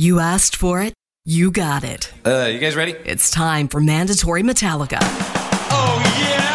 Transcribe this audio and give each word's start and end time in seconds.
You 0.00 0.20
asked 0.20 0.54
for 0.54 0.80
it, 0.80 0.94
you 1.24 1.50
got 1.50 1.82
it. 1.82 2.12
Uh, 2.24 2.48
you 2.52 2.60
guys 2.60 2.76
ready? 2.76 2.92
It's 3.04 3.32
time 3.32 3.66
for 3.66 3.80
Mandatory 3.80 4.44
Metallica. 4.44 4.98
Oh, 5.02 5.98
yeah! 6.22 6.54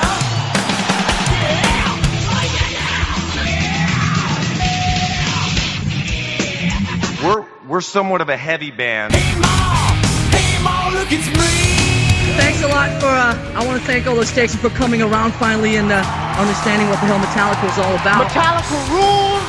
We're 7.21 7.45
we're 7.67 7.81
somewhat 7.81 8.21
of 8.21 8.29
a 8.29 8.37
heavy 8.37 8.71
band. 8.71 9.13
Hey, 9.13 9.37
Ma! 9.37 9.91
Hey, 10.31 10.63
Ma, 10.63 10.87
look, 10.97 11.11
it's 11.11 11.27
me! 11.27 12.37
Thanks 12.37 12.63
a 12.63 12.69
lot 12.69 12.97
for, 13.01 13.07
uh, 13.07 13.59
I 13.59 13.65
want 13.67 13.77
to 13.77 13.85
thank 13.85 14.07
all 14.07 14.15
the 14.15 14.25
stations 14.25 14.61
for 14.61 14.69
coming 14.69 15.01
around 15.01 15.33
finally 15.33 15.75
and 15.75 15.91
uh, 15.91 16.01
understanding 16.39 16.87
what 16.87 17.01
the 17.01 17.07
hell 17.07 17.19
Metallica 17.19 17.67
is 17.69 17.77
all 17.77 17.93
about. 17.95 18.23
Metallica 18.31 18.87
rules. 18.87 19.43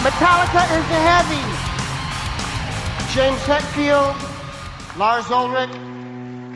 Metallica 0.00 0.64
is 0.72 0.88
the 0.88 1.00
heavy. 1.04 1.59
James 3.14 3.40
Hetfield, 3.40 4.14
Lars 4.96 5.28
Ulrich, 5.32 5.68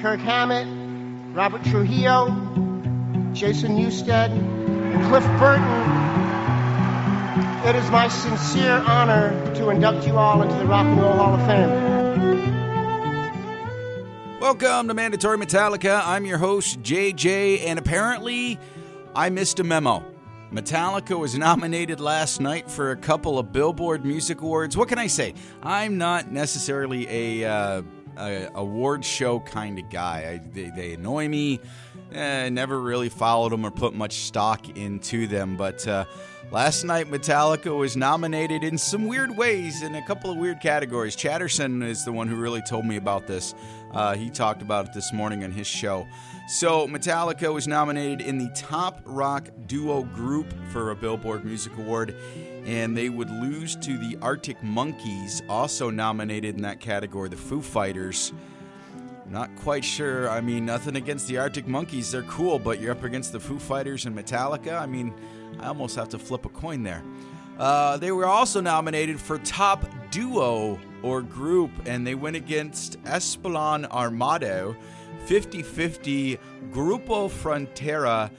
Kirk 0.00 0.20
Hammett, 0.20 0.68
Robert 1.34 1.64
Trujillo, 1.64 2.28
Jason 3.32 3.76
Newsted, 3.76 4.30
and 4.30 5.04
Cliff 5.08 5.24
Burton. 5.40 5.64
It 7.66 7.74
is 7.74 7.90
my 7.90 8.06
sincere 8.06 8.76
honor 8.86 9.32
to 9.56 9.70
induct 9.70 10.06
you 10.06 10.16
all 10.16 10.42
into 10.42 10.54
the 10.54 10.66
Rock 10.66 10.86
and 10.86 11.00
Roll 11.00 11.14
Hall 11.14 11.34
of 11.34 11.44
Fame. 11.44 11.70
Welcome 14.38 14.86
to 14.86 14.94
Mandatory 14.94 15.38
Metallica. 15.38 16.02
I'm 16.04 16.24
your 16.24 16.38
host, 16.38 16.80
JJ, 16.82 17.64
and 17.66 17.80
apparently 17.80 18.60
I 19.16 19.28
missed 19.28 19.58
a 19.58 19.64
memo. 19.64 20.04
Metallica 20.54 21.18
was 21.18 21.36
nominated 21.36 21.98
last 21.98 22.40
night 22.40 22.70
for 22.70 22.92
a 22.92 22.96
couple 22.96 23.40
of 23.40 23.50
Billboard 23.50 24.04
Music 24.04 24.40
Awards. 24.40 24.76
What 24.76 24.88
can 24.88 25.00
I 25.00 25.08
say? 25.08 25.34
I'm 25.64 25.98
not 25.98 26.30
necessarily 26.30 27.42
a, 27.42 27.50
uh, 27.50 27.82
a 28.16 28.50
award 28.54 29.04
show 29.04 29.40
kind 29.40 29.80
of 29.80 29.90
guy. 29.90 30.40
I, 30.40 30.48
they, 30.52 30.70
they 30.70 30.92
annoy 30.92 31.26
me. 31.26 31.58
Eh, 32.12 32.50
never 32.50 32.80
really 32.80 33.08
followed 33.08 33.50
them 33.50 33.66
or 33.66 33.72
put 33.72 33.94
much 33.94 34.12
stock 34.12 34.76
into 34.76 35.26
them, 35.26 35.56
but 35.56 35.88
uh, 35.88 36.04
last 36.52 36.84
night 36.84 37.10
Metallica 37.10 37.76
was 37.76 37.96
nominated 37.96 38.62
in 38.62 38.78
some 38.78 39.08
weird 39.08 39.36
ways 39.36 39.82
in 39.82 39.96
a 39.96 40.06
couple 40.06 40.30
of 40.30 40.36
weird 40.36 40.60
categories. 40.60 41.16
Chatterson 41.16 41.82
is 41.82 42.04
the 42.04 42.12
one 42.12 42.28
who 42.28 42.36
really 42.36 42.62
told 42.62 42.86
me 42.86 42.96
about 42.96 43.26
this. 43.26 43.56
Uh, 43.90 44.14
he 44.14 44.30
talked 44.30 44.62
about 44.62 44.86
it 44.86 44.92
this 44.92 45.12
morning 45.12 45.42
on 45.42 45.50
his 45.50 45.66
show. 45.66 46.06
So, 46.46 46.86
Metallica 46.86 47.52
was 47.52 47.66
nominated 47.66 48.20
in 48.20 48.36
the 48.36 48.50
Top 48.50 49.00
Rock 49.06 49.48
Duo 49.66 50.02
Group 50.02 50.52
for 50.70 50.90
a 50.90 50.94
Billboard 50.94 51.42
Music 51.42 51.72
Award, 51.78 52.14
and 52.66 52.94
they 52.94 53.08
would 53.08 53.30
lose 53.30 53.76
to 53.76 53.96
the 53.96 54.18
Arctic 54.20 54.62
Monkeys, 54.62 55.42
also 55.48 55.88
nominated 55.88 56.54
in 56.56 56.62
that 56.62 56.80
category, 56.80 57.30
the 57.30 57.36
Foo 57.36 57.62
Fighters. 57.62 58.34
Not 59.30 59.56
quite 59.56 59.86
sure. 59.86 60.28
I 60.28 60.42
mean, 60.42 60.66
nothing 60.66 60.96
against 60.96 61.28
the 61.28 61.38
Arctic 61.38 61.66
Monkeys. 61.66 62.12
They're 62.12 62.22
cool, 62.24 62.58
but 62.58 62.78
you're 62.78 62.92
up 62.92 63.04
against 63.04 63.32
the 63.32 63.40
Foo 63.40 63.58
Fighters 63.58 64.04
and 64.04 64.14
Metallica. 64.14 64.78
I 64.78 64.84
mean, 64.84 65.14
I 65.60 65.68
almost 65.68 65.96
have 65.96 66.10
to 66.10 66.18
flip 66.18 66.44
a 66.44 66.50
coin 66.50 66.82
there. 66.82 67.02
Uh, 67.58 67.96
they 67.96 68.12
were 68.12 68.26
also 68.26 68.60
nominated 68.60 69.18
for 69.18 69.38
Top 69.38 69.86
Duo 70.10 70.78
or 71.02 71.22
Group, 71.22 71.70
and 71.86 72.06
they 72.06 72.14
went 72.14 72.36
against 72.36 73.02
Eslabon 73.04 73.88
Armado, 73.88 74.76
50 75.26 75.62
50 75.62 76.38
Grupo 76.70 77.28
Frontera, 77.30 78.30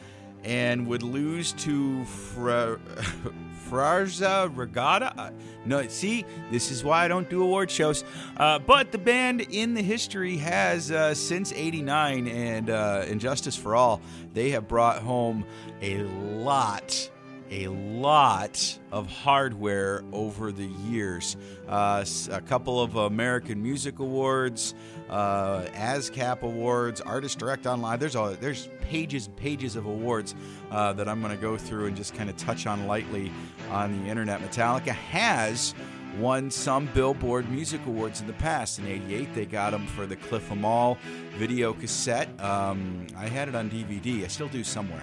and 0.43 0.87
would 0.87 1.03
lose 1.03 1.53
to 1.53 2.03
Fra- 2.05 2.79
Frarza 3.69 4.51
Regatta. 4.55 5.13
Uh, 5.19 5.31
No, 5.65 5.87
see, 5.87 6.23
this 6.51 6.69
is 6.69 6.83
why 6.83 7.03
I 7.05 7.07
don't 7.07 7.27
do 7.29 7.41
award 7.41 7.71
shows. 7.71 8.03
Uh, 8.37 8.59
but 8.59 8.91
the 8.91 8.99
band 8.99 9.41
in 9.41 9.73
the 9.73 9.81
history 9.81 10.37
has, 10.37 10.91
uh, 10.91 11.15
since 11.15 11.51
89 11.51 12.27
and 12.27 12.69
uh, 12.69 13.05
And 13.07 13.19
Justice 13.19 13.55
for 13.55 13.75
All, 13.75 14.01
they 14.33 14.51
have 14.51 14.67
brought 14.67 14.99
home 15.01 15.45
a 15.81 16.03
lot 16.03 17.09
a 17.51 17.67
lot 17.67 18.79
of 18.91 19.07
hardware 19.07 20.01
over 20.11 20.51
the 20.51 20.65
years. 20.89 21.37
Uh, 21.67 22.03
a 22.31 22.41
couple 22.41 22.81
of 22.81 22.95
American 22.95 23.61
Music 23.61 23.99
Awards, 23.99 24.73
uh, 25.09 25.61
ASCAP 25.73 26.41
Awards, 26.41 27.01
Artist 27.01 27.39
Direct 27.39 27.65
Online. 27.65 27.99
There's 27.99 28.15
a, 28.15 28.37
there's 28.39 28.69
pages 28.81 29.29
pages 29.35 29.75
of 29.75 29.85
awards 29.85 30.35
uh, 30.71 30.93
that 30.93 31.07
I'm 31.07 31.21
going 31.21 31.35
to 31.35 31.41
go 31.41 31.57
through 31.57 31.87
and 31.87 31.95
just 31.95 32.13
kind 32.15 32.29
of 32.29 32.37
touch 32.37 32.67
on 32.67 32.87
lightly 32.87 33.31
on 33.69 34.03
the 34.03 34.09
internet. 34.09 34.41
Metallica 34.41 34.89
has 34.89 35.73
won 36.17 36.49
some 36.49 36.85
Billboard 36.93 37.49
Music 37.49 37.81
Awards 37.85 38.21
in 38.21 38.27
the 38.27 38.33
past. 38.33 38.79
In 38.79 38.87
'88, 38.87 39.33
they 39.35 39.45
got 39.45 39.71
them 39.71 39.85
for 39.87 40.05
the 40.05 40.15
Cliff 40.15 40.51
'Em 40.51 40.65
All 40.65 40.97
video 41.37 41.73
cassette. 41.73 42.29
Um, 42.41 43.07
I 43.17 43.27
had 43.27 43.49
it 43.49 43.55
on 43.55 43.69
DVD. 43.69 44.23
I 44.23 44.27
still 44.27 44.47
do 44.47 44.63
somewhere. 44.63 45.01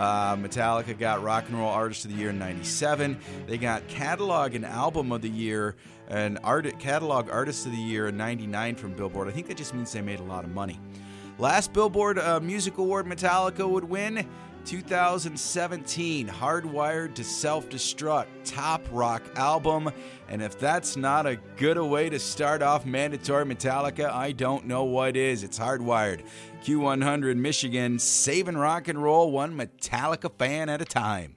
Uh, 0.00 0.34
Metallica 0.34 0.98
got 0.98 1.22
Rock 1.22 1.44
and 1.50 1.58
Roll 1.58 1.68
Artist 1.68 2.06
of 2.06 2.10
the 2.10 2.16
Year 2.16 2.30
in 2.30 2.38
'97. 2.38 3.18
They 3.46 3.58
got 3.58 3.86
Catalog 3.86 4.54
and 4.54 4.64
Album 4.64 5.12
of 5.12 5.20
the 5.20 5.28
Year 5.28 5.76
and 6.08 6.38
art- 6.42 6.78
Catalog 6.78 7.28
Artist 7.28 7.66
of 7.66 7.72
the 7.72 7.78
Year 7.78 8.08
in 8.08 8.16
'99 8.16 8.76
from 8.76 8.94
Billboard. 8.94 9.28
I 9.28 9.30
think 9.30 9.48
that 9.48 9.58
just 9.58 9.74
means 9.74 9.92
they 9.92 10.00
made 10.00 10.18
a 10.18 10.22
lot 10.24 10.44
of 10.44 10.52
money. 10.52 10.80
Last 11.38 11.74
Billboard 11.74 12.18
uh, 12.18 12.40
Music 12.40 12.78
Award 12.78 13.04
Metallica 13.04 13.68
would 13.68 13.84
win 13.84 14.26
2017 14.64 16.28
Hardwired 16.28 17.14
to 17.14 17.24
Self 17.24 17.68
Destruct 17.68 18.26
Top 18.44 18.82
Rock 18.90 19.22
Album. 19.36 19.90
And 20.28 20.42
if 20.42 20.58
that's 20.58 20.96
not 20.96 21.26
a 21.26 21.36
good 21.56 21.78
way 21.78 22.08
to 22.08 22.18
start 22.18 22.62
off 22.62 22.86
mandatory 22.86 23.44
Metallica, 23.44 24.10
I 24.10 24.32
don't 24.32 24.66
know 24.66 24.84
what 24.84 25.16
is. 25.16 25.42
It's 25.42 25.58
Hardwired. 25.58 26.24
Q100 26.62 27.36
Michigan, 27.36 27.98
saving 27.98 28.56
rock 28.56 28.88
and 28.88 29.02
roll 29.02 29.30
one 29.30 29.56
Metallica 29.56 30.30
fan 30.38 30.68
at 30.68 30.82
a 30.82 30.84
time. 30.84 31.36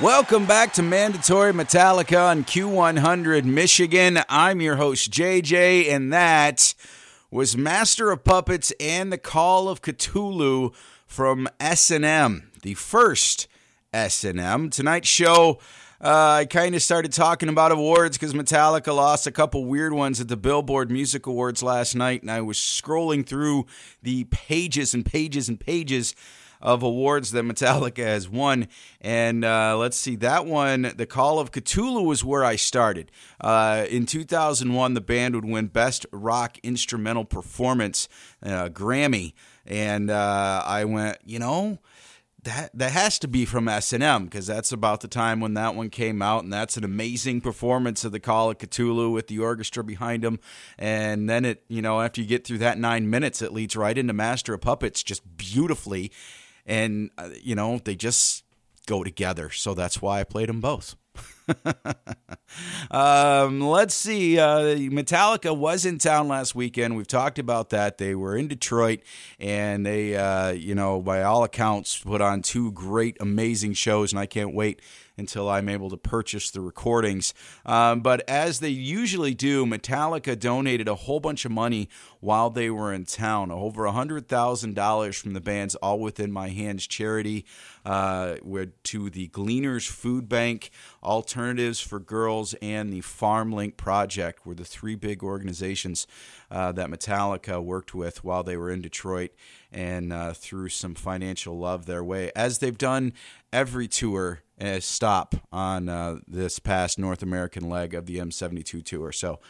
Welcome 0.00 0.46
back 0.46 0.74
to 0.74 0.82
Mandatory 0.82 1.52
Metallica 1.52 2.28
on 2.30 2.44
Q100 2.44 3.42
Michigan. 3.42 4.20
I'm 4.28 4.60
your 4.60 4.76
host 4.76 5.10
JJ, 5.10 5.90
and 5.90 6.12
that 6.12 6.72
was 7.32 7.56
Master 7.56 8.12
of 8.12 8.22
Puppets 8.22 8.72
and 8.78 9.12
the 9.12 9.18
Call 9.18 9.68
of 9.68 9.82
Cthulhu 9.82 10.72
from 11.04 11.48
S&M, 11.58 12.48
the 12.62 12.74
first 12.74 13.48
S&M. 13.92 14.70
Tonight's 14.70 15.08
show, 15.08 15.58
uh, 16.00 16.42
I 16.42 16.44
kind 16.44 16.76
of 16.76 16.82
started 16.82 17.12
talking 17.12 17.48
about 17.48 17.72
awards 17.72 18.16
because 18.16 18.34
Metallica 18.34 18.94
lost 18.94 19.26
a 19.26 19.32
couple 19.32 19.64
weird 19.64 19.92
ones 19.92 20.20
at 20.20 20.28
the 20.28 20.36
Billboard 20.36 20.92
Music 20.92 21.26
Awards 21.26 21.60
last 21.60 21.96
night, 21.96 22.22
and 22.22 22.30
I 22.30 22.40
was 22.42 22.56
scrolling 22.56 23.26
through 23.26 23.66
the 24.04 24.24
pages 24.30 24.94
and 24.94 25.04
pages 25.04 25.48
and 25.48 25.58
pages 25.58 26.14
of 26.60 26.82
awards 26.82 27.30
that 27.32 27.44
Metallica 27.44 28.04
has 28.04 28.28
won. 28.28 28.68
And 29.00 29.44
uh, 29.44 29.76
let's 29.78 29.96
see, 29.96 30.16
that 30.16 30.46
one, 30.46 30.92
The 30.96 31.06
Call 31.06 31.38
of 31.38 31.52
Cthulhu, 31.52 32.04
was 32.04 32.24
where 32.24 32.44
I 32.44 32.56
started. 32.56 33.10
Uh, 33.40 33.86
in 33.88 34.06
2001, 34.06 34.94
the 34.94 35.00
band 35.00 35.34
would 35.34 35.44
win 35.44 35.68
Best 35.68 36.06
Rock 36.12 36.58
Instrumental 36.62 37.24
Performance, 37.24 38.08
uh, 38.42 38.68
Grammy. 38.68 39.34
And 39.66 40.10
uh, 40.10 40.62
I 40.64 40.84
went, 40.84 41.18
you 41.24 41.38
know, 41.38 41.78
that 42.44 42.70
that 42.72 42.92
has 42.92 43.18
to 43.18 43.28
be 43.28 43.44
from 43.44 43.68
S&M 43.68 44.24
because 44.24 44.46
that's 44.46 44.70
about 44.70 45.00
the 45.00 45.08
time 45.08 45.40
when 45.40 45.54
that 45.54 45.74
one 45.74 45.90
came 45.90 46.22
out 46.22 46.44
and 46.44 46.52
that's 46.52 46.76
an 46.76 46.84
amazing 46.84 47.40
performance 47.40 48.04
of 48.04 48.12
the 48.12 48.20
Call 48.20 48.50
of 48.50 48.58
Cthulhu 48.58 49.12
with 49.12 49.26
the 49.26 49.40
orchestra 49.40 49.82
behind 49.82 50.24
him 50.24 50.38
and 50.78 51.28
then 51.28 51.44
it 51.44 51.64
you 51.68 51.82
know 51.82 52.00
after 52.00 52.20
you 52.20 52.26
get 52.26 52.46
through 52.46 52.58
that 52.58 52.78
9 52.78 53.10
minutes 53.10 53.42
it 53.42 53.52
leads 53.52 53.76
right 53.76 53.98
into 53.98 54.12
Master 54.12 54.54
of 54.54 54.60
Puppets 54.60 55.02
just 55.02 55.36
beautifully 55.36 56.12
and 56.68 57.10
uh, 57.18 57.30
you 57.42 57.56
know 57.56 57.78
they 57.78 57.96
just 57.96 58.44
go 58.86 59.02
together. 59.02 59.50
So 59.50 59.74
that's 59.74 60.00
why 60.00 60.20
I 60.20 60.24
played 60.24 60.48
them 60.48 60.60
both. 60.60 60.94
um, 62.90 63.60
let's 63.60 63.94
see. 63.94 64.38
Uh, 64.38 64.76
Metallica 64.76 65.56
was 65.56 65.84
in 65.84 65.98
town 65.98 66.28
last 66.28 66.54
weekend. 66.54 66.96
We've 66.96 67.06
talked 67.06 67.38
about 67.38 67.70
that. 67.70 67.98
They 67.98 68.14
were 68.14 68.36
in 68.36 68.48
Detroit, 68.48 69.00
and 69.40 69.84
they, 69.84 70.14
uh, 70.14 70.50
you 70.50 70.74
know, 70.74 71.00
by 71.00 71.22
all 71.22 71.44
accounts, 71.44 71.98
put 71.98 72.20
on 72.20 72.42
two 72.42 72.70
great, 72.72 73.16
amazing 73.20 73.72
shows. 73.72 74.12
And 74.12 74.20
I 74.20 74.26
can't 74.26 74.54
wait 74.54 74.80
until 75.18 75.48
I'm 75.48 75.68
able 75.68 75.90
to 75.90 75.96
purchase 75.96 76.50
the 76.50 76.60
recordings. 76.60 77.34
Um, 77.66 78.00
but 78.00 78.26
as 78.28 78.60
they 78.60 78.68
usually 78.68 79.34
do, 79.34 79.66
Metallica 79.66 80.38
donated 80.38 80.88
a 80.88 80.94
whole 80.94 81.20
bunch 81.20 81.44
of 81.44 81.50
money 81.50 81.88
while 82.20 82.50
they 82.50 82.70
were 82.70 82.92
in 82.92 83.04
town. 83.04 83.50
Over 83.50 83.82
$100,000 83.84 85.20
from 85.20 85.32
the 85.34 85.40
band's 85.40 85.74
All 85.76 85.98
Within 85.98 86.32
My 86.32 86.48
Hands 86.48 86.86
charity 86.86 87.44
uh, 87.84 88.36
to 88.84 89.10
the 89.10 89.28
Gleaners 89.28 89.88
Food 89.88 90.28
Bank, 90.28 90.70
Alternatives 91.02 91.80
for 91.80 92.00
Girls, 92.00 92.54
and 92.60 92.92
the 92.92 93.00
FarmLink 93.00 93.76
Project 93.76 94.46
were 94.46 94.54
the 94.54 94.64
three 94.64 94.94
big 94.94 95.22
organizations 95.22 96.06
uh, 96.50 96.72
that 96.72 96.90
Metallica 96.90 97.62
worked 97.62 97.94
with 97.94 98.24
while 98.24 98.42
they 98.42 98.56
were 98.56 98.70
in 98.70 98.80
Detroit 98.80 99.30
and 99.70 100.12
uh, 100.12 100.32
threw 100.32 100.68
some 100.68 100.94
financial 100.94 101.58
love 101.58 101.86
their 101.86 102.02
way, 102.02 102.30
as 102.34 102.58
they've 102.58 102.78
done 102.78 103.12
every 103.52 103.88
tour 103.88 104.42
uh, 104.60 104.80
stop 104.80 105.34
on 105.52 105.88
uh, 105.88 106.18
this 106.26 106.58
past 106.58 106.98
North 106.98 107.22
American 107.22 107.68
leg 107.68 107.94
of 107.94 108.06
the 108.06 108.18
M72 108.18 108.84
tour. 108.84 109.12
So, 109.12 109.40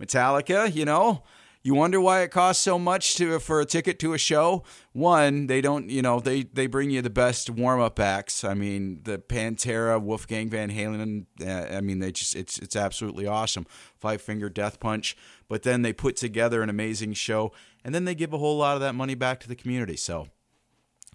Metallica, 0.00 0.72
you 0.72 0.84
know, 0.84 1.22
you 1.64 1.74
wonder 1.74 2.00
why 2.00 2.22
it 2.22 2.30
costs 2.30 2.62
so 2.62 2.78
much 2.78 3.14
to 3.16 3.38
for 3.38 3.60
a 3.60 3.64
ticket 3.64 3.98
to 4.00 4.14
a 4.14 4.18
show. 4.18 4.64
One, 4.92 5.46
they 5.46 5.60
don't, 5.60 5.90
you 5.90 6.02
know, 6.02 6.18
they 6.18 6.42
they 6.42 6.66
bring 6.66 6.90
you 6.90 7.02
the 7.02 7.10
best 7.10 7.50
warm 7.50 7.80
up 7.80 8.00
acts. 8.00 8.42
I 8.42 8.54
mean, 8.54 9.00
the 9.04 9.18
Pantera, 9.18 10.00
Wolfgang 10.00 10.50
Van 10.50 10.70
Halen. 10.70 11.26
Uh, 11.40 11.76
I 11.76 11.80
mean, 11.80 12.00
they 12.00 12.10
just 12.10 12.34
it's 12.34 12.58
it's 12.58 12.74
absolutely 12.74 13.26
awesome. 13.26 13.66
Five 13.96 14.20
Finger 14.20 14.48
Death 14.48 14.80
Punch. 14.80 15.16
But 15.48 15.62
then 15.62 15.82
they 15.82 15.92
put 15.92 16.16
together 16.16 16.62
an 16.62 16.70
amazing 16.70 17.12
show, 17.12 17.52
and 17.84 17.94
then 17.94 18.06
they 18.06 18.14
give 18.14 18.32
a 18.32 18.38
whole 18.38 18.58
lot 18.58 18.74
of 18.74 18.80
that 18.80 18.94
money 18.94 19.14
back 19.14 19.38
to 19.40 19.48
the 19.48 19.56
community. 19.56 19.96
So 19.96 20.28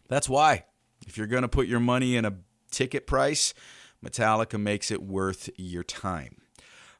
that's 0.07 0.29
why. 0.29 0.65
If 1.05 1.17
you're 1.17 1.27
going 1.27 1.43
to 1.43 1.47
put 1.47 1.67
your 1.67 1.79
money 1.79 2.15
in 2.15 2.25
a 2.25 2.35
ticket 2.71 3.05
price, 3.05 3.53
Metallica 4.03 4.59
makes 4.59 4.91
it 4.91 5.03
worth 5.03 5.49
your 5.57 5.83
time. 5.83 6.37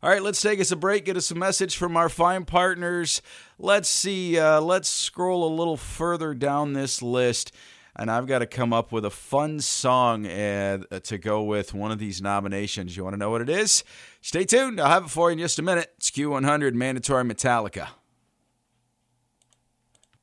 All 0.04 0.12
right, 0.12 0.22
let's 0.22 0.40
take 0.40 0.60
us 0.60 0.72
a 0.72 0.76
break, 0.76 1.06
get 1.06 1.18
us 1.18 1.32
a 1.32 1.36
message 1.36 1.76
from 1.76 1.98
our 1.98 2.08
fine 2.08 2.46
partners. 2.46 3.20
Let's 3.58 3.90
see, 3.90 4.38
uh, 4.38 4.62
let's 4.62 4.88
scroll 4.88 5.44
a 5.44 5.50
little 5.52 5.76
further 5.76 6.36
down 6.36 6.74
this 6.74 7.02
list. 7.02 7.52
And 7.96 8.12
I've 8.12 8.28
got 8.28 8.40
to 8.40 8.46
come 8.46 8.74
up 8.74 8.92
with 8.92 9.06
a 9.06 9.10
fun 9.10 9.60
song 9.60 10.28
uh, 10.28 10.84
to 11.02 11.18
go 11.18 11.42
with 11.42 11.74
one 11.74 11.92
of 11.92 11.98
these 11.98 12.22
nominations. 12.22 12.96
You 12.96 13.06
want 13.06 13.16
to 13.16 13.18
know 13.18 13.32
what 13.32 13.42
it 13.42 13.50
is? 13.50 13.84
Stay 14.22 14.44
tuned. 14.44 14.80
I'll 14.80 14.88
have 14.88 15.06
it 15.06 15.10
for 15.10 15.32
you 15.32 15.34
in 15.34 15.40
just 15.40 15.58
a 15.58 15.64
minute. 15.64 15.92
It's 15.98 16.12
Q100 16.12 16.76
Mandatory 16.76 17.24
Metallica. 17.24 17.88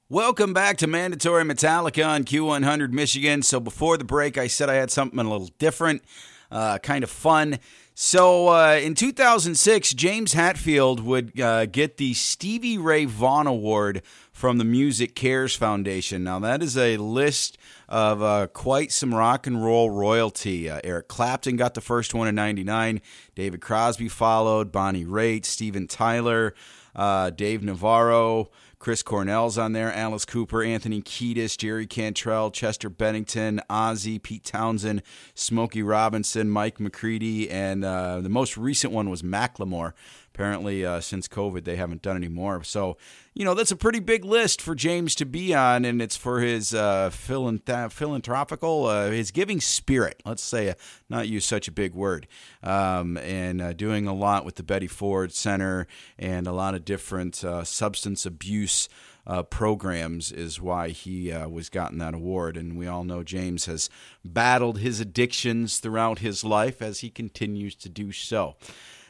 Welcome 0.09 0.53
back 0.53 0.77
to 0.77 0.87
Mandatory 0.87 1.43
Metallica 1.43 2.07
on 2.07 2.23
Q100 2.23 2.93
Michigan. 2.93 3.43
So 3.43 3.59
before 3.59 3.99
the 3.99 4.05
break, 4.05 4.39
I 4.39 4.47
said 4.47 4.69
I 4.69 4.75
had 4.75 4.93
something 4.93 5.19
a 5.19 5.29
little 5.29 5.51
different, 5.59 6.05
uh, 6.53 6.79
kind 6.79 7.03
of 7.03 7.11
fun. 7.11 7.59
So 7.97 8.49
uh, 8.49 8.81
in 8.83 8.95
2006, 8.95 9.95
James 9.95 10.35
Hetfield 10.35 10.99
would 11.01 11.39
uh, 11.41 11.67
get 11.67 11.97
the 11.97 12.13
Stevie 12.13 12.77
Ray 12.77 13.05
Vaughan 13.05 13.47
Award 13.47 14.03
from 14.33 14.59
the 14.59 14.65
MusiCares 14.65 15.57
Foundation. 15.57 16.25
Now, 16.25 16.41
that 16.41 16.61
is 16.61 16.77
a 16.77 16.97
list 16.97 17.57
of 17.89 18.21
uh, 18.21 18.49
quite 18.49 18.91
some 18.91 19.15
rock 19.15 19.47
and 19.47 19.65
roll 19.65 19.91
royalty. 19.91 20.69
Uh, 20.69 20.81
Eric 20.83 21.07
Clapton 21.07 21.55
got 21.55 21.75
the 21.75 21.81
first 21.81 22.15
one 22.15 22.27
in 22.27 22.35
99, 22.35 23.01
David 23.37 23.61
Crosby 23.61 24.09
followed, 24.09 24.73
Bonnie 24.73 25.05
Raitt, 25.05 25.45
Steven 25.45 25.87
Tyler, 25.87 26.53
uh, 26.97 27.31
Dave 27.31 27.63
Navarro. 27.63 28.51
Chris 28.85 29.03
Cornell's 29.03 29.57
on 29.57 29.73
there, 29.73 29.90
Alice 29.90 30.27
Cooper, 30.27 30.62
Anthony 30.62 31.01
Kiedis, 31.01 31.57
Jerry 31.57 31.87
Cantrell, 31.87 32.51
Chester 32.51 32.90
Bennington, 32.90 33.62
Ozzy, 33.70 34.23
Pete 34.23 34.44
Townshend, 34.44 35.03
Smokey 35.35 35.83
Robinson, 35.83 36.51
Mike 36.51 36.79
McCready, 36.79 37.51
and 37.51 37.83
uh, 37.83 38.20
the 38.20 38.29
most 38.29 38.59
recent 38.59 38.92
one 38.92 39.09
was 39.09 39.23
Macklemore. 39.23 39.94
Apparently, 40.35 40.85
uh, 40.85 41.01
since 41.01 41.29
COVID, 41.29 41.64
they 41.64 41.77
haven't 41.77 42.03
done 42.03 42.16
any 42.16 42.29
more. 42.29 42.62
So, 42.62 42.99
you 43.35 43.44
know, 43.44 43.55
that's 43.55 43.73
a 43.73 43.77
pretty 43.77 43.99
big 43.99 44.25
list 44.25 44.62
for 44.62 44.77
James 44.77 45.16
to 45.16 45.27
be 45.27 45.53
on, 45.53 45.85
and 45.85 46.01
it's 46.01 46.16
for 46.16 46.40
his 46.40 46.73
uh, 46.73 47.11
philanth- 47.11 47.90
philanthropical, 47.90 48.87
uh, 48.87 49.11
his 49.11 49.33
giving 49.33 49.61
spirit. 49.61 50.23
Let's 50.25 50.42
say, 50.42 50.70
uh, 50.70 50.75
not 51.09 51.27
use 51.27 51.44
such 51.44 51.66
a 51.66 51.73
big 51.73 51.94
word, 51.94 52.29
um, 52.62 53.16
and 53.18 53.61
uh, 53.61 53.73
doing 53.73 54.07
a 54.07 54.14
lot 54.14 54.44
with 54.44 54.55
the 54.55 54.62
Betty 54.62 54.87
Ford 54.87 55.33
Center 55.33 55.88
and 56.16 56.47
a 56.47 56.53
lot 56.53 56.77
of 56.77 56.85
different 56.85 57.44
uh, 57.44 57.64
substance 57.64 58.25
abuse. 58.25 58.88
Uh, 59.27 59.42
programs 59.42 60.31
is 60.31 60.61
why 60.61 60.90
he 60.90 61.33
uh, 61.33 61.49
was 61.49 61.70
gotten 61.70 61.97
that 61.97 62.12
award. 62.12 62.59
And 62.59 62.77
we 62.77 62.87
all 62.87 63.05
know 63.05 63.23
James 63.23 63.64
has 63.64 63.88
battled 64.23 64.81
his 64.81 65.01
addictions 65.01 65.79
throughout 65.79 66.18
his 66.18 66.44
life 66.44 66.83
as 66.83 67.01
he 67.01 67.09
continues 67.09 67.75
to 67.77 67.88
do 67.88 68.12
so. 68.12 68.57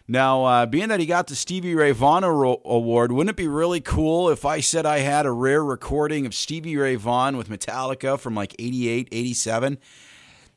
Now, 0.07 0.45
uh, 0.45 0.67
being 0.67 0.89
that 0.89 1.01
he 1.01 1.07
got 1.07 1.29
the 1.29 1.35
Stevie 1.35 1.75
Ray 1.75 1.93
Vaughan 1.93 2.25
Award, 2.25 3.11
wouldn't 3.11 3.31
it 3.31 3.37
be 3.37 3.49
really 3.49 3.81
cool 3.81 4.29
if 4.29 4.45
I 4.45 4.61
said 4.61 4.85
I 4.85 4.99
had 4.99 5.25
a 5.25 5.33
rare 5.33 5.65
recording 5.65 6.27
of 6.27 6.35
Stevie 6.35 6.77
Ray 6.77 6.97
Vaughan 6.97 7.39
with 7.39 7.49
Metallica 7.49 8.19
from 8.19 8.35
like 8.35 8.55
88, 8.59 9.09
87? 9.11 9.79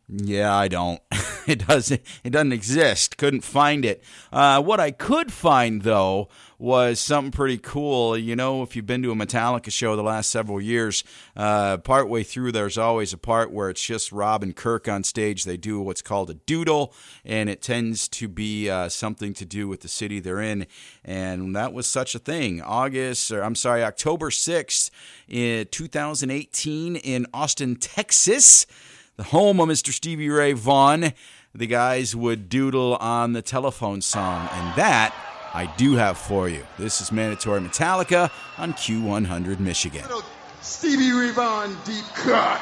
Yeah, 0.09 0.55
I 0.55 0.69
don't. 0.69 1.01
it 1.47 1.67
doesn't. 1.67 2.01
It 2.23 2.29
doesn't 2.29 2.53
exist. 2.53 3.17
Couldn't 3.17 3.41
find 3.41 3.83
it. 3.83 4.01
Uh, 4.31 4.61
what 4.61 4.79
I 4.79 4.91
could 4.91 5.33
find 5.33 5.81
though 5.81 6.29
was 6.57 6.99
something 6.99 7.31
pretty 7.31 7.57
cool. 7.57 8.17
You 8.17 8.35
know, 8.35 8.63
if 8.63 8.75
you've 8.75 8.85
been 8.85 9.03
to 9.03 9.11
a 9.11 9.15
Metallica 9.15 9.71
show 9.71 9.95
the 9.95 10.03
last 10.03 10.29
several 10.29 10.61
years, 10.61 11.03
uh, 11.35 11.77
partway 11.77 12.23
through 12.23 12.53
there's 12.53 12.77
always 12.77 13.11
a 13.11 13.17
part 13.17 13.51
where 13.51 13.69
it's 13.69 13.83
just 13.83 14.11
Rob 14.13 14.43
and 14.43 14.55
Kirk 14.55 14.87
on 14.87 15.03
stage. 15.03 15.43
They 15.43 15.57
do 15.57 15.81
what's 15.81 16.01
called 16.01 16.29
a 16.29 16.35
doodle, 16.35 16.93
and 17.25 17.49
it 17.49 17.61
tends 17.61 18.07
to 18.07 18.29
be 18.29 18.69
uh, 18.69 18.87
something 18.89 19.33
to 19.35 19.45
do 19.45 19.67
with 19.67 19.81
the 19.81 19.87
city 19.89 20.19
they're 20.21 20.41
in. 20.41 20.67
And 21.03 21.55
that 21.55 21.73
was 21.73 21.85
such 21.85 22.15
a 22.15 22.19
thing. 22.19 22.61
August, 22.61 23.29
or 23.29 23.43
I'm 23.43 23.55
sorry, 23.55 23.83
October 23.83 24.29
6th 24.29 24.89
in 25.27 25.67
2018 25.69 26.95
in 26.95 27.27
Austin, 27.33 27.75
Texas, 27.75 28.65
the 29.17 29.23
home 29.23 29.59
of 29.59 29.67
Mr. 29.67 29.91
Stevie 29.91 30.29
Ray 30.29 30.53
Vaughan. 30.53 31.11
The 31.55 31.65
guys 31.65 32.15
would 32.15 32.49
doodle 32.49 32.97
on 32.97 33.33
the 33.33 33.41
telephone 33.41 34.01
song, 34.01 34.47
and 34.51 34.77
that 34.77 35.11
I 35.55 35.65
do 35.75 35.95
have 35.95 36.19
for 36.19 36.47
you. 36.47 36.67
This 36.77 37.01
is 37.01 37.11
Mandatory 37.11 37.59
Metallica 37.61 38.29
on 38.59 38.73
Q100 38.73 39.59
Michigan. 39.59 40.05
Stevie 40.61 41.11
Ray 41.13 41.31
Vaughan 41.31 41.75
deep 41.83 42.05
cut. 42.13 42.61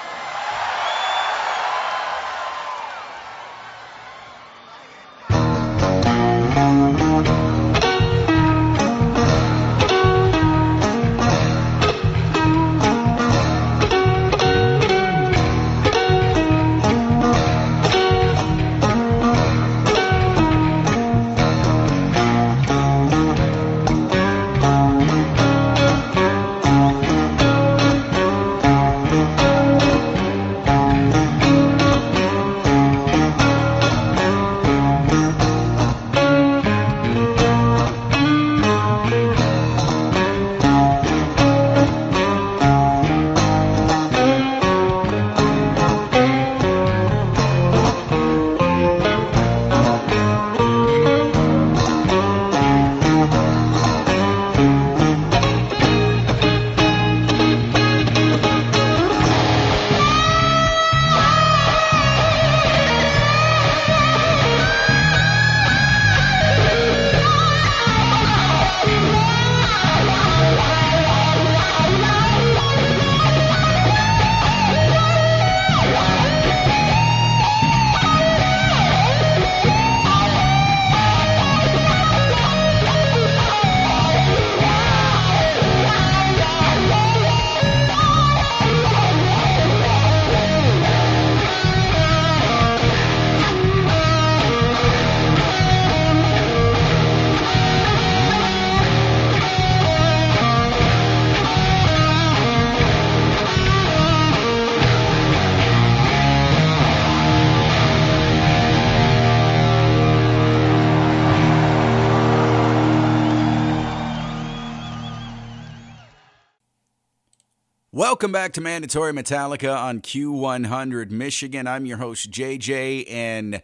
Welcome 118.26 118.34
back 118.34 118.54
to 118.54 118.62
Mandatory 118.62 119.14
Metallica 119.14 119.78
on 119.78 120.02
Q100 120.02 121.12
Michigan. 121.12 121.68
I'm 121.68 121.86
your 121.86 121.98
host, 121.98 122.32
JJ, 122.32 123.08
and 123.08 123.62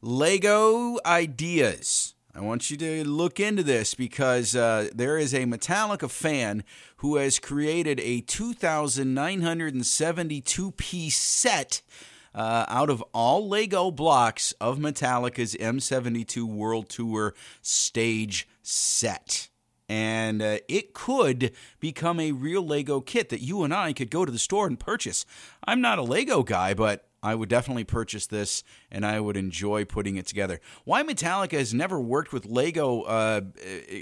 Lego 0.00 0.96
Ideas. 1.04 2.14
I 2.34 2.40
want 2.40 2.70
you 2.70 2.78
to 2.78 3.06
look 3.06 3.38
into 3.38 3.62
this 3.62 3.94
because 3.94 4.56
uh, 4.56 4.88
there 4.94 5.18
is 5.18 5.34
a 5.34 5.44
Metallica 5.44 6.08
fan 6.08 6.64
who 6.96 7.16
has 7.16 7.38
created 7.38 8.00
a 8.00 8.22
2,972 8.22 10.72
piece 10.72 11.18
set 11.18 11.82
uh, 12.34 12.64
out 12.68 12.88
of 12.88 13.04
all 13.12 13.46
Lego 13.46 13.90
blocks 13.90 14.52
of 14.62 14.78
Metallica's 14.78 15.54
M72 15.56 16.42
World 16.44 16.88
Tour 16.88 17.34
stage 17.60 18.48
set 18.62 19.49
and 19.90 20.40
uh, 20.40 20.58
it 20.68 20.94
could 20.94 21.50
become 21.80 22.20
a 22.20 22.30
real 22.30 22.64
Lego 22.64 23.00
kit 23.00 23.28
that 23.30 23.40
you 23.40 23.64
and 23.64 23.74
I 23.74 23.92
could 23.92 24.08
go 24.08 24.24
to 24.24 24.30
the 24.30 24.38
store 24.38 24.68
and 24.68 24.78
purchase. 24.78 25.26
I'm 25.64 25.80
not 25.80 25.98
a 25.98 26.02
Lego 26.02 26.44
guy, 26.44 26.74
but 26.74 27.09
I 27.22 27.34
would 27.34 27.48
definitely 27.48 27.84
purchase 27.84 28.26
this 28.26 28.62
and 28.90 29.04
I 29.04 29.20
would 29.20 29.36
enjoy 29.36 29.84
putting 29.84 30.16
it 30.16 30.26
together. 30.26 30.60
Why 30.84 31.02
Metallica 31.02 31.58
has 31.58 31.74
never 31.74 32.00
worked 32.00 32.32
with 32.32 32.46
Lego? 32.46 33.02
Uh, 33.02 33.40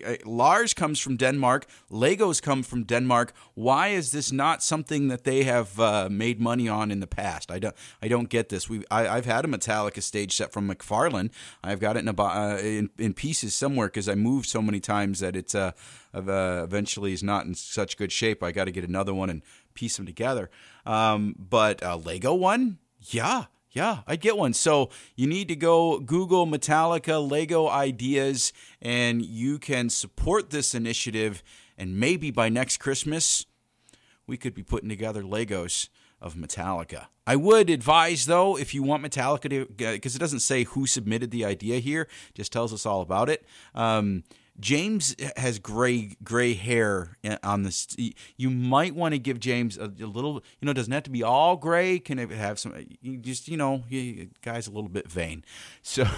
uh, 0.07 0.17
Lars 0.25 0.73
comes 0.75 1.01
from 1.01 1.17
Denmark, 1.17 1.67
Legos 1.91 2.41
come 2.41 2.63
from 2.63 2.85
Denmark. 2.85 3.33
Why 3.55 3.89
is 3.89 4.13
this 4.13 4.31
not 4.31 4.63
something 4.63 5.09
that 5.09 5.25
they 5.25 5.43
have 5.45 5.79
uh, 5.81 6.09
made 6.11 6.41
money 6.41 6.69
on 6.69 6.91
in 6.91 7.01
the 7.01 7.07
past? 7.07 7.51
I 7.51 7.59
don't, 7.59 7.75
I 8.01 8.09
don't 8.09 8.29
get 8.29 8.49
this. 8.49 8.69
We, 8.69 8.85
I, 8.91 9.17
have 9.17 9.27
had 9.27 9.45
a 9.45 9.49
Metallica 9.49 10.03
stage 10.03 10.37
set 10.37 10.53
from 10.53 10.69
McFarlane. 10.69 11.31
I've 11.63 11.81
got 11.81 11.97
it 11.97 12.01
in, 12.01 12.09
a, 12.09 12.23
uh, 12.23 12.59
in, 12.59 12.91
in 12.99 13.15
pieces 13.15 13.55
somewhere 13.55 13.89
because 13.89 14.09
I 14.09 14.15
moved 14.15 14.49
so 14.49 14.63
many 14.63 14.81
times 14.81 15.21
that 15.21 15.35
it's 15.35 15.55
uh, 15.55 15.73
eventually 16.15 17.13
is 17.13 17.23
not 17.23 17.47
in 17.47 17.55
such 17.55 17.97
good 17.97 18.13
shape. 18.13 18.43
I 18.43 18.53
got 18.53 18.65
to 18.65 18.71
get 18.71 18.85
another 18.85 19.15
one 19.15 19.31
and 19.31 19.43
piece 19.75 19.97
them 19.97 20.07
together. 20.07 20.51
Um, 20.87 21.35
but 21.39 21.83
a 21.83 21.97
Lego 21.97 22.35
one 22.35 22.79
yeah, 23.13 23.45
yeah, 23.71 24.01
I'd 24.07 24.21
get 24.21 24.37
one. 24.37 24.55
So 24.55 24.91
you 25.15 25.27
need 25.27 25.49
to 25.49 25.57
go 25.57 26.01
Google 26.01 26.47
Metallica 26.47 27.19
Lego 27.31 27.69
ideas 27.69 28.53
and 28.81 29.25
you 29.25 29.59
can 29.59 29.91
support 29.91 30.51
this 30.51 30.75
initiative. 30.75 31.43
And 31.77 31.99
maybe 31.99 32.31
by 32.31 32.49
next 32.49 32.79
Christmas, 32.79 33.47
we 34.27 34.37
could 34.37 34.55
be 34.55 34.63
putting 34.63 34.89
together 34.89 35.23
Legos 35.23 35.89
of 36.21 36.35
Metallica. 36.35 37.07
I 37.27 37.37
would 37.37 37.71
advise, 37.71 38.27
though, 38.27 38.57
if 38.57 38.75
you 38.75 38.83
want 38.83 39.05
Metallica 39.05 39.51
to, 39.51 39.67
because 39.93 40.17
it 40.17 40.19
doesn't 40.19 40.41
say 40.41 40.65
who 40.65 40.87
submitted 40.87 41.31
the 41.31 41.45
idea 41.45 41.79
here, 41.79 42.09
just 42.35 42.53
tells 42.53 42.73
us 42.73 42.87
all 42.87 43.03
about 43.03 43.29
it. 43.29 43.45
Um, 43.75 44.25
James 44.61 45.15
has 45.37 45.59
gray 45.59 46.17
gray 46.23 46.55
hair 46.55 47.17
on 47.43 47.63
this. 47.63 47.87
You 48.37 48.51
might 48.51 48.95
want 48.95 49.15
to 49.15 49.19
give 49.19 49.39
James 49.39 49.79
a, 49.79 49.85
a, 49.85 50.07
little. 50.07 50.43
You 50.61 50.67
know, 50.67 50.73
doesn't 50.73 50.93
have 50.93 51.05
to 51.05 51.11
be 51.11 51.23
all 51.23 51.57
gray. 51.57 51.99
Can 51.99 52.19
it 52.19 52.31
have 52.31 52.59
some? 52.59 52.75
Just 53.21 53.49
you 53.49 53.57
know, 53.57 53.85
he, 53.89 54.31
guy's 54.43 54.67
a 54.67 54.71
little 54.71 54.91
bit 54.91 55.11
vain. 55.11 55.45
So. 55.83 56.07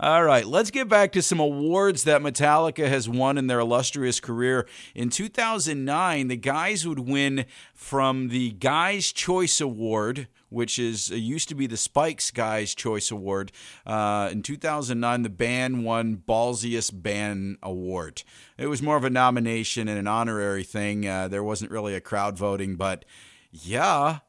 All 0.00 0.24
right, 0.24 0.46
let's 0.46 0.70
get 0.70 0.88
back 0.88 1.12
to 1.12 1.20
some 1.20 1.38
awards 1.38 2.04
that 2.04 2.22
Metallica 2.22 2.88
has 2.88 3.10
won 3.10 3.36
in 3.36 3.46
their 3.46 3.58
illustrious 3.58 4.20
career. 4.20 4.66
In 4.94 5.10
2009, 5.10 6.28
the 6.28 6.36
guys 6.36 6.88
would 6.88 7.00
win 7.00 7.44
from 7.74 8.28
the 8.28 8.52
Guys 8.52 9.12
Choice 9.12 9.60
Award, 9.60 10.28
which 10.50 10.78
is 10.78 11.10
uh, 11.10 11.14
used 11.14 11.48
to 11.48 11.54
be 11.54 11.66
the 11.66 11.76
Spikes 11.76 12.30
Guys 12.30 12.74
Choice 12.74 13.10
Award. 13.10 13.52
Uh, 13.86 14.28
in 14.32 14.42
2009, 14.42 15.22
the 15.22 15.28
band 15.28 15.84
won 15.84 16.22
Ballsiest 16.26 17.02
Band 17.02 17.58
Award. 17.62 18.22
It 18.56 18.66
was 18.66 18.82
more 18.82 18.96
of 18.96 19.04
a 19.04 19.10
nomination 19.10 19.88
and 19.88 19.98
an 19.98 20.06
honorary 20.06 20.64
thing. 20.64 21.06
Uh, 21.06 21.28
there 21.28 21.44
wasn't 21.44 21.70
really 21.70 21.94
a 21.94 22.00
crowd 22.00 22.36
voting, 22.38 22.76
but 22.76 23.04
yeah, 23.50 24.20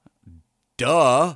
duh. 0.77 1.35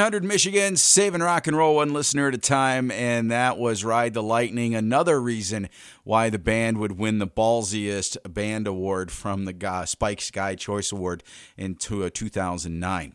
100 0.00 0.24
Michigan, 0.24 0.78
saving 0.78 1.20
rock 1.20 1.46
and 1.46 1.54
roll 1.54 1.76
one 1.76 1.92
listener 1.92 2.28
at 2.28 2.34
a 2.34 2.38
time, 2.38 2.90
and 2.90 3.30
that 3.30 3.58
was 3.58 3.84
Ride 3.84 4.14
the 4.14 4.22
Lightning. 4.22 4.74
Another 4.74 5.20
reason 5.20 5.68
why 6.04 6.30
the 6.30 6.38
band 6.38 6.78
would 6.78 6.92
win 6.92 7.18
the 7.18 7.26
ballsiest 7.26 8.16
band 8.32 8.66
award 8.66 9.10
from 9.10 9.44
the 9.44 9.84
Spike 9.84 10.22
Guys 10.32 10.58
Choice 10.58 10.90
Award 10.90 11.22
in 11.58 11.74
2009. 11.74 13.14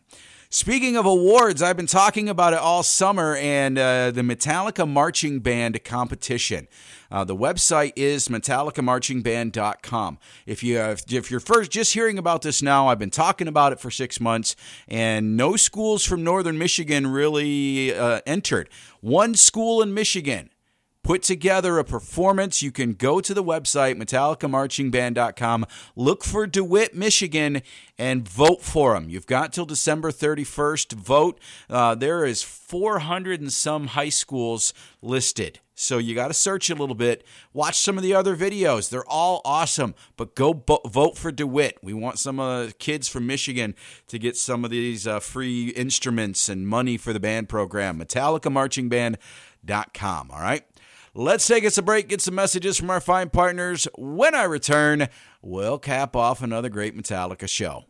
Speaking 0.55 0.95
of 0.95 1.05
awards, 1.05 1.61
I've 1.61 1.75
been 1.75 1.85
talking 1.85 2.29
about 2.29 2.53
it 2.53 2.59
all 2.59 2.81
summer 2.81 3.35
and 3.35 3.77
uh, 3.77 4.11
the 4.11 4.21
Metallica 4.21 4.87
Marching 4.87 5.41
Band 5.41 5.83
competition. 5.83 6.69
Uh, 7.11 7.25
the 7.25 7.35
website 7.35 7.91
is 7.97 8.29
metallicamarchingband.com. 8.29 10.17
If 10.45 10.63
you 10.63 10.77
have, 10.77 11.03
if 11.09 11.29
you're 11.29 11.41
first 11.41 11.71
just 11.71 11.93
hearing 11.93 12.17
about 12.17 12.41
this 12.41 12.61
now, 12.61 12.87
I've 12.87 12.99
been 12.99 13.09
talking 13.09 13.49
about 13.49 13.73
it 13.73 13.81
for 13.81 13.91
six 13.91 14.21
months, 14.21 14.55
and 14.87 15.35
no 15.35 15.57
schools 15.57 16.05
from 16.05 16.23
Northern 16.23 16.57
Michigan 16.57 17.07
really 17.07 17.93
uh, 17.93 18.21
entered. 18.25 18.69
One 19.01 19.35
school 19.35 19.81
in 19.81 19.93
Michigan 19.93 20.51
put 21.05 21.21
together 21.21 21.77
a 21.77 21.83
performance. 21.83 22.63
You 22.63 22.71
can 22.71 22.93
go 22.93 23.21
to 23.21 23.33
the 23.35 23.43
website, 23.43 24.01
metallicamarchingband.com, 24.01 25.67
look 25.95 26.23
for 26.23 26.47
DeWitt, 26.47 26.95
Michigan, 26.95 27.61
and 27.95 28.27
vote 28.27 28.63
for 28.63 28.95
them. 28.95 29.07
You've 29.07 29.27
got 29.27 29.53
till 29.53 29.67
December 29.67 30.11
31st 30.11 30.87
to 30.87 30.95
vote. 30.95 31.39
Uh, 31.69 31.93
there 31.93 32.25
is 32.25 32.41
400 32.41 33.39
and 33.39 33.53
some 33.53 33.89
high 33.89 34.09
schools 34.09 34.73
listed. 35.03 35.59
So 35.75 35.99
you 35.99 36.15
got 36.15 36.29
to 36.29 36.33
search 36.33 36.71
a 36.71 36.75
little 36.75 36.95
bit. 36.95 37.23
Watch 37.53 37.77
some 37.77 37.97
of 37.97 38.03
the 38.03 38.15
other 38.15 38.35
videos. 38.35 38.89
They're 38.89 39.07
all 39.07 39.41
awesome. 39.45 39.93
But 40.17 40.33
go 40.33 40.55
bo- 40.55 40.81
vote 40.87 41.19
for 41.19 41.31
DeWitt. 41.31 41.77
We 41.83 41.93
want 41.93 42.17
some 42.17 42.39
uh, 42.39 42.69
kids 42.79 43.07
from 43.07 43.27
Michigan 43.27 43.75
to 44.07 44.17
get 44.17 44.37
some 44.37 44.65
of 44.65 44.71
these 44.71 45.05
uh, 45.05 45.19
free 45.19 45.67
instruments 45.69 46.49
and 46.49 46.67
money 46.67 46.97
for 46.97 47.13
the 47.13 47.19
band 47.19 47.47
program. 47.47 47.99
MetallicaMarchingBand.com. 47.99 50.31
All 50.31 50.41
right. 50.41 50.63
Let's 51.17 51.47
take 51.47 51.63
us 51.63 51.77
a 51.77 51.81
break, 51.81 52.09
get 52.09 52.19
some 52.19 52.35
messages 52.35 52.77
from 52.77 52.89
our 52.89 52.99
fine 52.99 53.29
partners. 53.29 53.87
When 53.97 54.35
I 54.35 54.43
return, 54.43 55.07
we'll 55.41 55.79
cap 55.79 56.13
off 56.13 56.41
another 56.41 56.67
great 56.67 56.93
Metallica 56.93 57.47
show. 57.47 57.85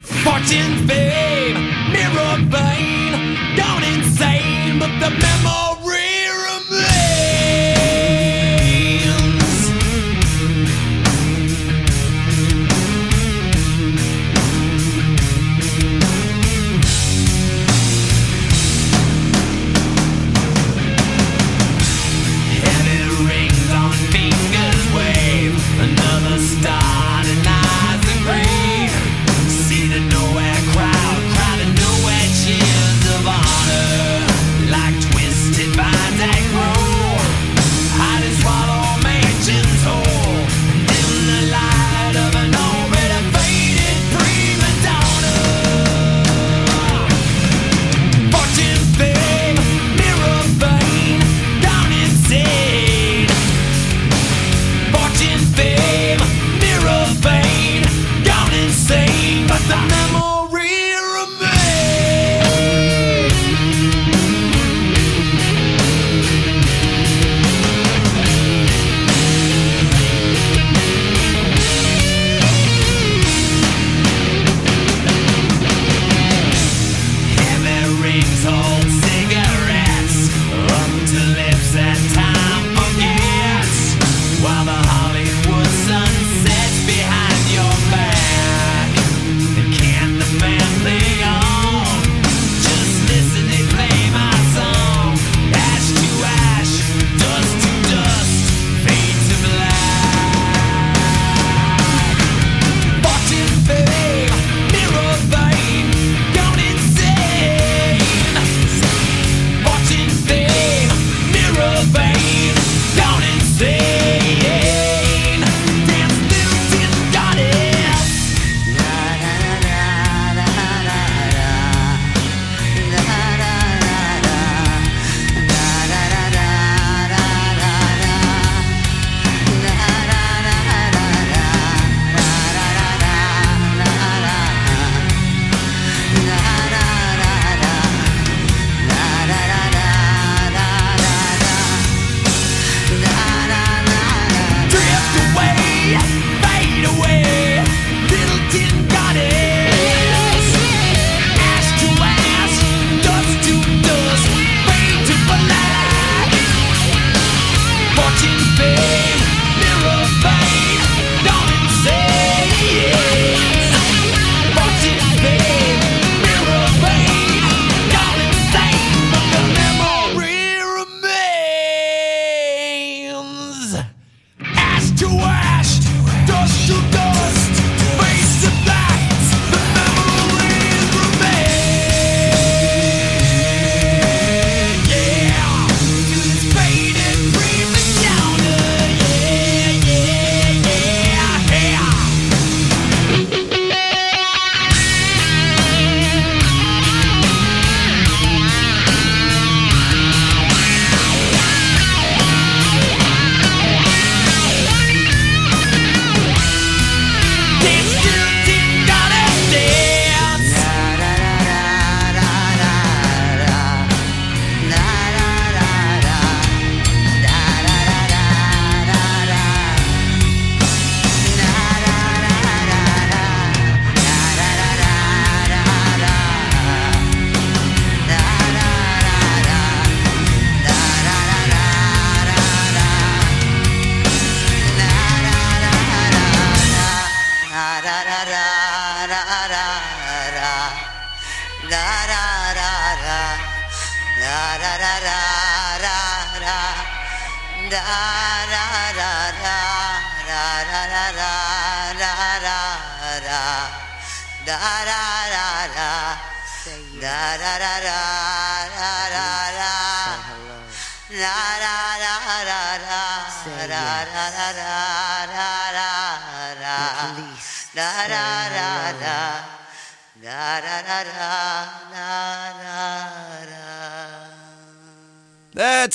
Fortune, 0.00 0.88
fame, 0.88 1.54
mirror 1.92 2.36
vain, 2.50 3.56
gone 3.56 3.84
insane, 3.84 4.80
but 4.80 4.90
the 4.98 5.10
memory 5.10 5.69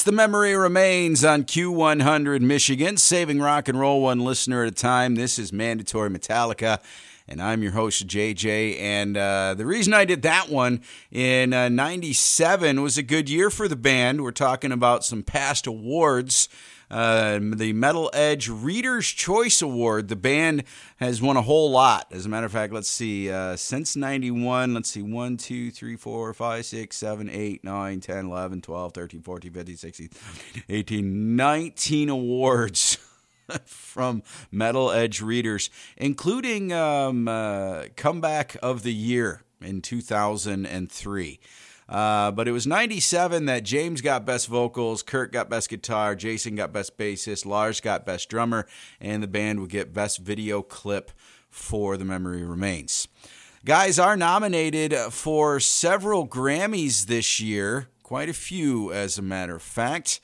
the 0.05 0.11
memory 0.11 0.53
remains 0.53 1.25
on 1.25 1.45
Q100 1.45 2.39
Michigan, 2.41 2.95
saving 2.95 3.39
rock 3.39 3.67
and 3.67 3.79
roll 3.79 4.03
one 4.03 4.19
listener 4.19 4.61
at 4.61 4.67
a 4.67 4.71
time. 4.71 5.15
This 5.15 5.39
is 5.39 5.51
Mandatory 5.51 6.11
Metallica, 6.11 6.79
and 7.27 7.41
I'm 7.41 7.63
your 7.63 7.71
host, 7.71 8.05
JJ. 8.05 8.79
And 8.79 9.17
uh, 9.17 9.55
the 9.55 9.65
reason 9.65 9.95
I 9.95 10.05
did 10.05 10.21
that 10.21 10.47
one 10.47 10.81
in 11.11 11.53
uh, 11.53 11.69
97 11.69 12.83
was 12.83 12.99
a 12.99 13.03
good 13.03 13.31
year 13.31 13.49
for 13.49 13.67
the 13.67 13.75
band. 13.75 14.21
We're 14.21 14.29
talking 14.29 14.71
about 14.71 15.03
some 15.03 15.23
past 15.23 15.65
awards. 15.65 16.49
Uh, 16.89 17.39
the 17.41 17.73
Metal 17.73 18.09
Edge 18.13 18.49
Reader's 18.49 19.07
Choice 19.07 19.61
Award. 19.61 20.07
The 20.07 20.15
band 20.15 20.63
has 20.97 21.21
won 21.21 21.37
a 21.37 21.41
whole 21.41 21.71
lot. 21.71 22.07
As 22.11 22.25
a 22.25 22.29
matter 22.29 22.45
of 22.45 22.51
fact, 22.51 22.73
let's 22.73 22.89
see, 22.89 23.31
uh, 23.31 23.55
since 23.55 23.95
91, 23.95 24.73
let's 24.73 24.89
see, 24.89 25.01
1, 25.01 25.37
2, 25.37 25.71
3, 25.71 25.95
4, 25.95 26.33
5, 26.33 26.65
6, 26.65 26.95
7, 26.95 27.29
8, 27.29 27.63
9, 27.63 27.99
10, 27.99 28.25
11, 28.25 28.61
12, 28.61 28.93
13, 28.93 29.21
14, 29.21 29.53
15, 29.53 29.77
16, 29.77 30.09
18, 30.69 31.35
19 31.35 32.09
awards. 32.09 32.97
from 33.65 34.23
Metal 34.51 34.91
Edge 34.91 35.21
readers, 35.21 35.69
including 35.97 36.73
um, 36.73 37.27
uh, 37.27 37.83
Comeback 37.95 38.57
of 38.63 38.81
the 38.81 38.93
Year 38.93 39.43
in 39.61 39.81
2003. 39.81 41.39
Uh, 41.87 42.31
but 42.31 42.47
it 42.47 42.51
was 42.51 42.65
97 42.65 43.45
that 43.45 43.63
James 43.63 44.01
got 44.01 44.25
best 44.25 44.47
vocals, 44.47 45.03
Kirk 45.03 45.31
got 45.31 45.49
best 45.49 45.69
guitar, 45.69 46.15
Jason 46.15 46.55
got 46.55 46.73
best 46.73 46.97
bassist, 46.97 47.45
Lars 47.45 47.79
got 47.79 48.05
best 48.05 48.27
drummer, 48.29 48.65
and 48.99 49.21
the 49.21 49.27
band 49.27 49.59
would 49.59 49.69
get 49.69 49.93
best 49.93 50.17
video 50.19 50.61
clip 50.61 51.11
for 51.49 51.95
The 51.95 52.05
Memory 52.05 52.43
Remains. 52.43 53.07
Guys 53.63 53.97
are 53.97 54.17
nominated 54.17 54.93
for 55.11 55.59
several 55.59 56.27
Grammys 56.27 57.05
this 57.05 57.39
year, 57.39 57.87
quite 58.03 58.29
a 58.29 58.33
few, 58.33 58.91
as 58.91 59.17
a 59.17 59.23
matter 59.23 59.55
of 59.55 59.61
fact. 59.61 60.19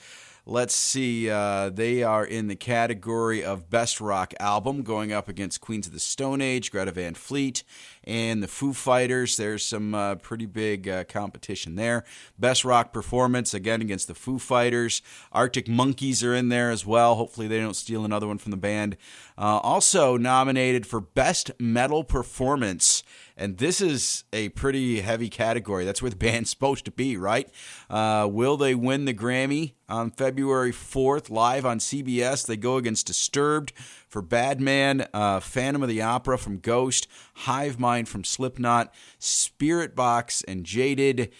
Let's 0.46 0.74
see. 0.74 1.30
Uh, 1.30 1.70
they 1.70 2.02
are 2.02 2.26
in 2.26 2.48
the 2.48 2.56
category 2.56 3.44
of 3.44 3.70
Best 3.70 4.02
Rock 4.02 4.34
Album, 4.40 4.82
going 4.82 5.14
up 5.14 5.30
against 5.30 5.62
Queens 5.62 5.86
of 5.86 5.94
the 5.94 6.00
Stone 6.00 6.42
Age, 6.42 6.72
Greta 6.72 6.92
Van 6.92 7.14
Fleet, 7.14 7.64
and 8.04 8.42
the 8.42 8.48
Foo 8.48 8.74
Fighters. 8.74 9.38
There's 9.38 9.66
some 9.66 9.94
uh, 9.94 10.16
pretty 10.16 10.46
big 10.46 10.88
uh, 10.88 11.04
competition 11.06 11.76
there. 11.76 12.04
Best 12.40 12.66
Rock 12.66 12.94
Performance, 12.94 13.54
again, 13.54 13.82
against 13.82 14.08
the 14.08 14.16
Foo 14.16 14.40
Fighters. 14.40 15.02
Arctic 15.32 15.68
Monkeys 15.68 16.24
are 16.24 16.36
in 16.36 16.50
there 16.50 16.72
as 16.72 16.86
well. 16.86 17.16
Hopefully, 17.16 17.48
they 17.48 17.60
don't 17.60 17.76
steal 17.76 18.06
another 18.06 18.28
one 18.28 18.38
from 18.38 18.52
the 18.52 18.58
band. 18.58 18.98
Uh, 19.38 19.60
also 19.64 20.18
nominated 20.18 20.86
for 20.86 21.02
Best 21.02 21.52
Metal 21.60 22.04
Performance 22.04 23.04
and 23.42 23.58
this 23.58 23.82
is 23.82 24.24
a 24.32 24.50
pretty 24.50 25.02
heavy 25.02 25.28
category. 25.28 25.84
That's 25.84 26.00
where 26.00 26.12
the 26.12 26.16
band's 26.16 26.50
supposed 26.52 26.86
to 26.86 26.92
be, 26.92 27.18
right? 27.18 27.50
Uh, 27.90 28.28
will 28.30 28.56
they 28.56 28.76
win 28.76 29.06
the 29.06 29.16
Grammy 29.16 29.74
on 29.90 30.12
February 30.12 30.72
4th 30.72 31.32
live 31.32 31.66
on 31.66 31.80
CBS? 31.80 32.46
They 32.46 32.56
go 32.56 32.78
against 32.78 33.08
Disturbed 33.08 33.74
for 34.12 34.22
Badman, 34.22 35.08
uh, 35.14 35.40
Phantom 35.40 35.82
of 35.82 35.90
the 35.90 36.02
Opera 36.02 36.38
from 36.38 36.60
Ghost, 36.60 37.08
Hive 37.34 37.80
Mind 37.80 38.10
from 38.10 38.26
Slipknot, 38.26 38.94
Spiritbox 39.20 40.44
and 40.48 40.66
Jaded, 40.66 41.32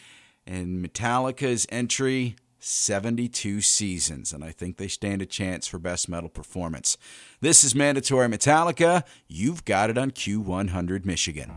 and 0.48 0.84
Metallica's 0.84 1.68
entry 1.70 2.38
72 2.60 3.60
seasons, 3.62 4.32
and 4.32 4.44
I 4.44 4.52
think 4.52 4.78
they 4.78 4.88
stand 4.88 5.22
a 5.22 5.26
chance 5.26 5.68
for 5.68 5.80
Best 5.80 6.08
Metal 6.08 6.30
Performance. 6.30 6.98
This 7.42 7.64
is 7.64 7.76
Mandatory 7.76 8.28
Metallica. 8.28 9.04
You've 9.28 9.66
got 9.66 9.90
it 9.90 9.98
on 9.98 10.12
Q100 10.12 11.04
Michigan. 11.04 11.54